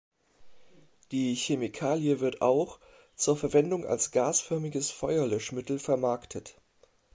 Die 1.11 1.35
Chemikalie 1.35 2.21
wird 2.21 2.41
auch 2.41 2.79
zur 3.15 3.37
Verwendung 3.37 3.85
als 3.85 4.09
gasförmiges 4.09 4.89
Feuerlöschmittel 4.89 5.77
vermarktet. 5.77 6.59